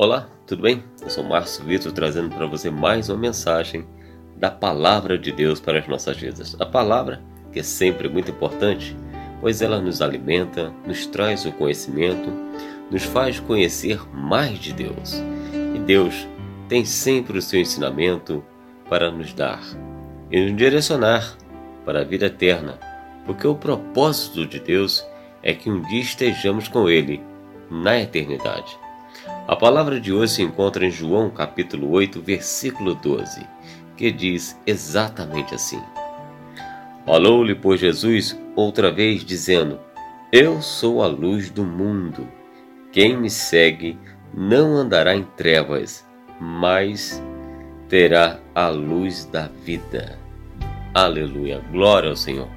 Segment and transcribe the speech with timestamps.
[0.00, 0.84] Olá, tudo bem?
[1.02, 3.84] Eu sou Márcio Vitor trazendo para você mais uma mensagem
[4.36, 6.54] da Palavra de Deus para as nossas vidas.
[6.60, 7.20] A palavra,
[7.52, 8.96] que é sempre muito importante,
[9.40, 12.30] pois ela nos alimenta, nos traz o conhecimento,
[12.88, 15.20] nos faz conhecer mais de Deus.
[15.74, 16.28] E Deus
[16.68, 18.44] tem sempre o seu ensinamento
[18.88, 19.60] para nos dar
[20.30, 21.36] e nos direcionar
[21.84, 22.78] para a vida eterna,
[23.26, 25.04] porque o propósito de Deus
[25.42, 27.20] é que um dia estejamos com Ele
[27.68, 28.78] na eternidade.
[29.48, 33.46] A palavra de hoje se encontra em João capítulo 8, versículo 12,
[33.96, 35.80] que diz exatamente assim:
[37.06, 39.80] Falou-lhe, pois, Jesus outra vez, dizendo:
[40.30, 42.28] Eu sou a luz do mundo.
[42.92, 43.98] Quem me segue
[44.34, 46.06] não andará em trevas,
[46.38, 47.18] mas
[47.88, 50.18] terá a luz da vida.
[50.92, 52.48] Aleluia, glória ao Senhor.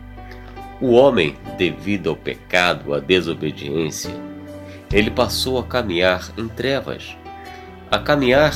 [0.82, 4.12] O homem, devido ao pecado, à desobediência,
[4.92, 7.16] ele passou a caminhar em trevas,
[7.90, 8.54] a caminhar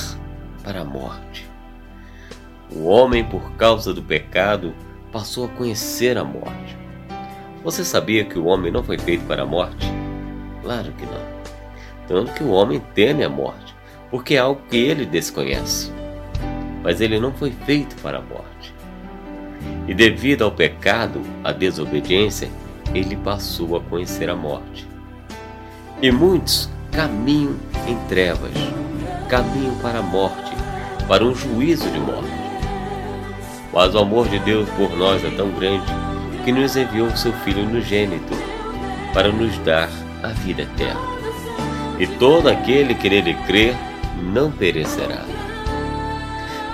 [0.64, 1.50] para a morte.
[2.70, 4.74] O homem, por causa do pecado,
[5.12, 6.78] passou a conhecer a morte.
[7.64, 9.88] Você sabia que o homem não foi feito para a morte?
[10.62, 11.36] Claro que não.
[12.08, 13.74] Tanto que o homem teme a morte,
[14.12, 15.92] porque é algo que ele desconhece.
[16.84, 18.76] Mas ele não foi feito para a morte.
[19.88, 22.50] E devido ao pecado, à desobediência,
[22.94, 24.95] ele passou a conhecer a morte.
[26.02, 27.56] E muitos caminham
[27.88, 28.52] em trevas,
[29.30, 30.52] caminham para a morte,
[31.08, 32.30] para um juízo de morte.
[33.74, 35.86] Mas o amor de Deus por nós é tão grande
[36.44, 38.34] que nos enviou seu Filho unigênito
[39.14, 39.90] para nos dar
[40.22, 41.00] a vida eterna.
[41.98, 43.76] E todo aquele que nele crer
[44.34, 45.24] não perecerá.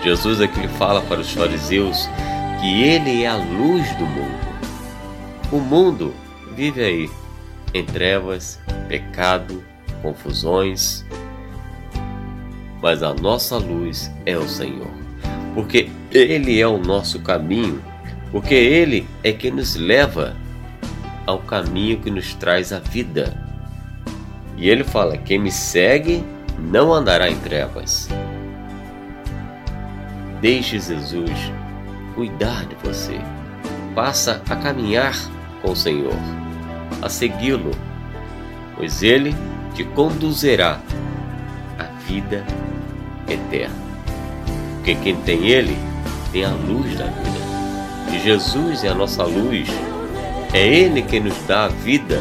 [0.03, 2.09] Jesus aqui fala para os fariseus
[2.59, 4.41] que ele é a luz do mundo.
[5.51, 6.13] O mundo
[6.55, 7.09] vive aí
[7.73, 9.63] em trevas, pecado,
[10.01, 11.05] confusões.
[12.81, 14.91] Mas a nossa luz é o Senhor,
[15.53, 17.81] porque Ele é o nosso caminho,
[18.31, 20.35] porque Ele é quem nos leva
[21.25, 23.37] ao caminho que nos traz a vida.
[24.57, 26.23] E Ele fala: quem me segue
[26.59, 28.09] não andará em trevas.
[30.41, 31.51] Deixe Jesus
[32.15, 33.19] cuidar de você.
[33.93, 35.15] Passa a caminhar
[35.61, 36.40] com o Senhor
[37.01, 37.71] a segui-lo,
[38.75, 39.35] pois ele
[39.73, 40.79] te conduzirá
[41.79, 42.45] à vida
[43.27, 43.75] eterna.
[44.75, 45.77] Porque quem tem ele
[46.31, 47.41] tem a luz da vida.
[48.11, 49.69] E Jesus é a nossa luz.
[50.53, 52.19] É ele que nos dá a vida,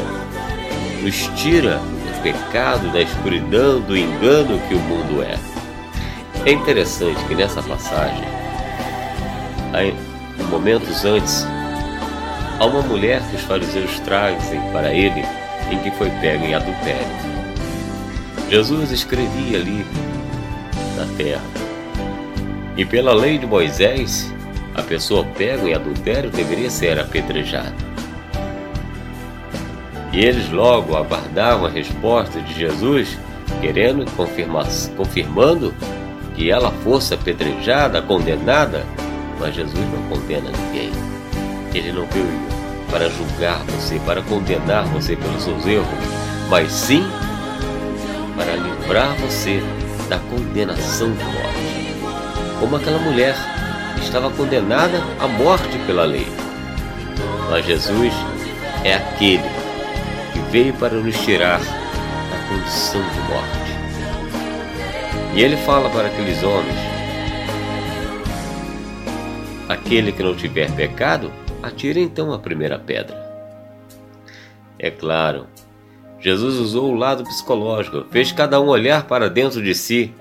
[1.01, 5.37] nos tira do pecado, da escuridão, do engano que o mundo é.
[6.45, 8.23] É interessante que nessa passagem,
[10.49, 11.45] momentos antes,
[12.61, 15.25] a uma mulher que os fariseus trazem para ele
[15.71, 17.07] em que foi pego em adultério.
[18.51, 19.83] Jesus escrevia ali
[20.95, 21.41] na terra.
[22.77, 24.31] E pela lei de Moisés,
[24.75, 27.73] a pessoa pega em adultério deveria ser apedrejada.
[30.13, 33.17] E eles logo aguardavam a resposta de Jesus,
[33.59, 35.73] querendo confirmar, confirmando
[36.35, 38.85] que ela fosse apedrejada, condenada,
[39.39, 41.00] mas Jesus não condena ninguém.
[41.73, 42.27] Ele não veio
[42.89, 45.87] para julgar você, para condenar você pelos seus erros,
[46.49, 47.03] mas sim
[48.35, 49.61] para livrar você
[50.09, 51.95] da condenação de morte.
[52.59, 53.35] Como aquela mulher
[53.95, 56.27] que estava condenada à morte pela lei.
[57.49, 58.13] Mas Jesus
[58.83, 59.43] é aquele
[60.33, 63.61] que veio para nos tirar da condição de morte.
[65.33, 66.75] E ele fala para aqueles homens:
[69.69, 73.29] aquele que não tiver pecado, Atire então a primeira pedra.
[74.79, 75.45] É claro,
[76.19, 80.11] Jesus usou o lado psicológico, fez cada um olhar para dentro de si.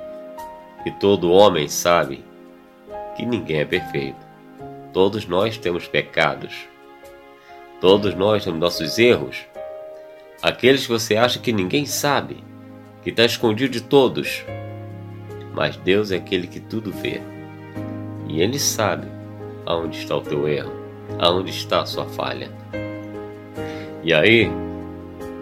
[0.85, 2.23] E todo homem sabe
[3.17, 4.19] que ninguém é perfeito.
[4.93, 6.55] Todos nós temos pecados.
[7.81, 9.47] Todos nós temos nossos erros.
[10.43, 12.45] Aqueles que você acha que ninguém sabe,
[13.03, 14.45] que está escondido de todos.
[15.55, 17.23] Mas Deus é aquele que tudo vê.
[18.29, 19.07] E Ele sabe
[19.65, 20.80] aonde está o teu erro
[21.19, 22.51] aonde está a sua falha.
[24.03, 24.51] E aí,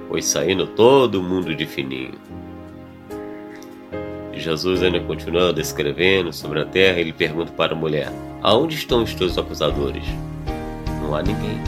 [0.08, 2.14] foi saindo todo mundo de fininho.
[4.32, 8.10] Jesus ainda continuando escrevendo sobre a terra, ele pergunta para a mulher:
[8.42, 10.04] Aonde estão os teus acusadores?
[11.02, 11.60] Não há ninguém.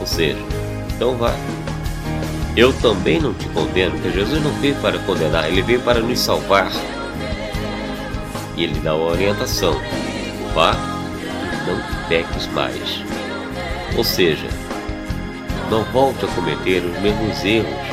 [0.00, 0.38] Ou seja,
[0.94, 1.32] então vá.
[2.56, 6.18] Eu também não te condeno, porque Jesus não veio para condenar, ele veio para nos
[6.18, 6.72] salvar.
[8.56, 9.74] E ele dá uma orientação:
[10.54, 10.97] vá
[12.08, 13.02] peques mais.
[13.96, 14.48] Ou seja,
[15.70, 17.88] não volte a cometer os mesmos erros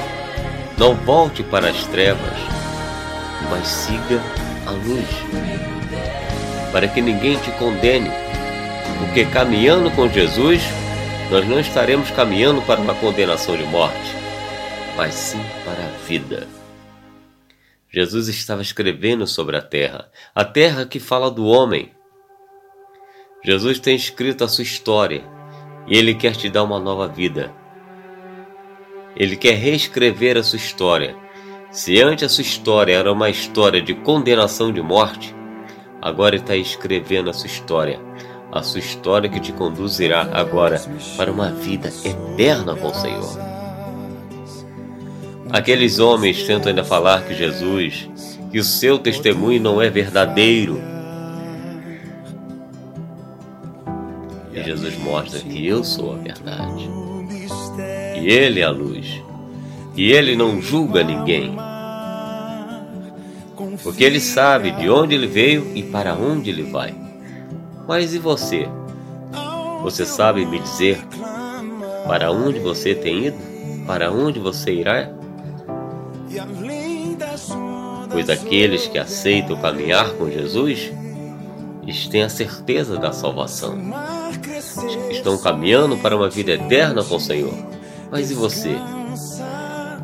[0.77, 2.38] Não volte para as trevas,
[3.50, 4.21] mas siga
[4.65, 5.07] a luz,
[6.71, 8.09] para que ninguém te condene,
[9.00, 10.61] porque caminhando com Jesus,
[11.31, 14.15] nós não estaremos caminhando para uma condenação de morte,
[14.97, 16.47] mas sim para a vida.
[17.89, 21.94] Jesus estava escrevendo sobre a terra, a terra que fala do homem.
[23.45, 25.21] Jesus tem escrito a sua história
[25.86, 27.53] e ele quer te dar uma nova vida.
[29.15, 31.15] Ele quer reescrever a sua história.
[31.69, 35.36] Se antes a sua história era uma história de condenação de morte,
[36.01, 38.00] agora está escrevendo a sua história.
[38.51, 40.81] A sua história que te conduzirá agora
[41.15, 43.38] para uma vida eterna com o Senhor.
[45.51, 48.09] Aqueles homens tentam ainda falar que Jesus,
[48.51, 50.94] que o seu testemunho não é verdadeiro.
[54.56, 56.90] E Jesus mostra que eu sou a verdade.
[58.19, 59.22] E Ele é a luz.
[59.96, 61.56] E Ele não julga ninguém.
[63.84, 66.96] Porque Ele sabe de onde Ele veio e para onde Ele vai.
[67.88, 68.68] Mas e você?
[69.81, 71.00] Você sabe me dizer
[72.07, 73.38] para onde você tem ido?
[73.86, 75.10] Para onde você irá?
[78.10, 80.92] Pois aqueles que aceitam caminhar com Jesus
[82.10, 83.78] têm a certeza da salvação.
[85.10, 87.54] Estão caminhando para uma vida eterna com o Senhor.
[88.12, 88.75] Mas e você?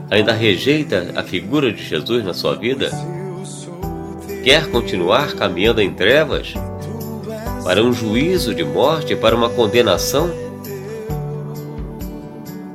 [0.09, 2.91] Ainda rejeita a figura de Jesus na sua vida?
[4.43, 6.53] Quer continuar caminhando em trevas?
[7.63, 10.29] Para um juízo de morte, para uma condenação?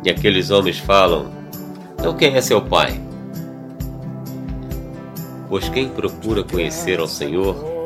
[0.04, 1.32] E aqueles homens falam:
[1.98, 3.00] Então quem é seu pai?
[5.48, 7.76] Pois quem procura conhecer ao Senhor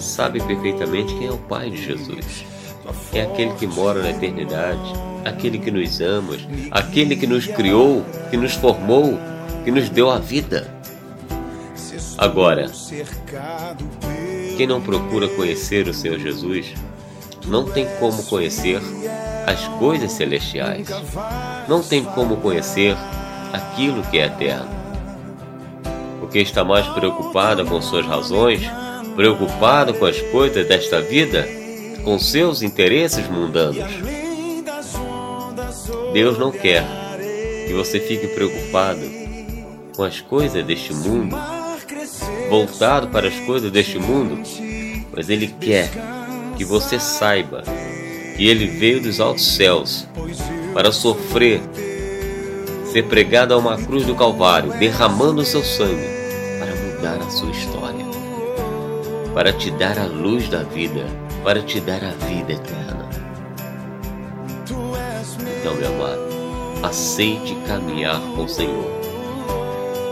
[0.00, 2.44] sabe perfeitamente quem é o Pai de Jesus.
[3.12, 4.92] É aquele que mora na eternidade,
[5.24, 6.34] aquele que nos ama,
[6.70, 9.18] aquele que nos criou, que nos formou,
[9.64, 10.72] que nos deu a vida.
[12.18, 12.70] Agora,
[14.56, 16.74] quem não procura conhecer o Senhor Jesus
[17.46, 18.80] não tem como conhecer
[19.46, 20.88] as coisas celestiais,
[21.68, 22.96] não tem como conhecer
[23.52, 24.80] aquilo que é eterno
[26.30, 28.62] porque está mais preocupada com suas razões,
[29.16, 31.44] preocupado com as coisas desta vida,
[32.04, 33.90] com seus interesses mundanos.
[36.12, 36.84] Deus não quer
[37.66, 39.00] que você fique preocupado
[39.96, 41.36] com as coisas deste mundo,
[42.48, 44.42] voltado para as coisas deste mundo,
[45.14, 45.90] mas Ele quer
[46.56, 47.62] que você saiba
[48.36, 50.06] que Ele veio dos altos céus
[50.74, 51.60] para sofrer,
[52.92, 56.20] ser pregado a uma cruz do Calvário, derramando o seu sangue
[57.00, 58.04] mudar a sua história,
[59.32, 61.06] para te dar a luz da vida,
[61.42, 63.08] para te dar a vida eterna.
[65.60, 66.20] Então, meu amado,
[66.82, 68.90] aceite caminhar com o Senhor.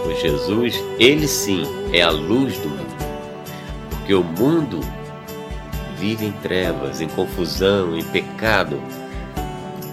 [0.05, 2.97] Pois Jesus, Ele sim é a luz do mundo.
[3.91, 4.81] Porque o mundo
[5.99, 8.81] vive em trevas, em confusão, em pecado.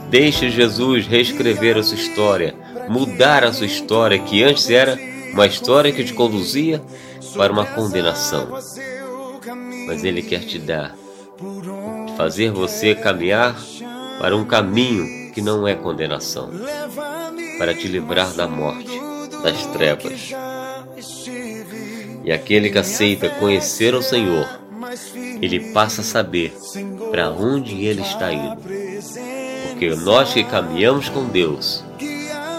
[0.10, 2.56] Deixe Jesus reescrever a sua história,
[2.88, 4.98] mudar a sua história que antes era
[5.34, 6.82] uma história que te conduzia
[7.36, 8.48] para uma condenação.
[9.88, 10.96] Mas Ele quer te dar,
[12.18, 13.56] fazer você caminhar
[14.20, 16.50] para um caminho que não é condenação,
[17.58, 19.00] para te livrar da morte,
[19.44, 20.32] das trevas.
[22.24, 24.48] E aquele que aceita conhecer o Senhor,
[25.42, 26.56] ele passa a saber
[27.12, 28.58] para onde ele está indo.
[29.70, 31.84] Porque nós que caminhamos com Deus,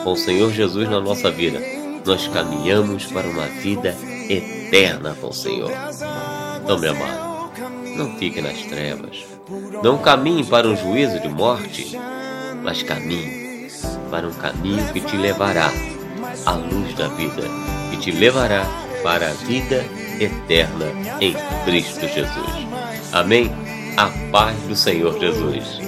[0.05, 1.61] com o Senhor Jesus na nossa vida,
[2.05, 3.97] nós caminhamos para uma vida
[4.29, 5.73] eterna com o Senhor.
[6.63, 7.26] Então, meu amado,
[7.97, 9.25] não fique nas trevas.
[9.83, 11.99] Não caminhe para um juízo de morte,
[12.63, 13.69] mas caminhe
[14.11, 15.71] para um caminho que te levará
[16.45, 17.43] à luz da vida,
[17.91, 18.65] que te levará
[19.03, 19.85] para a vida
[20.21, 20.87] eterna
[21.21, 21.35] em
[21.65, 22.67] Cristo Jesus.
[23.13, 23.51] Amém?
[23.97, 25.81] A paz do Senhor Jesus.